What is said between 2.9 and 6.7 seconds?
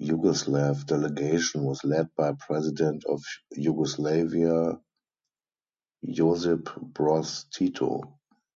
of Yugoslavia Josip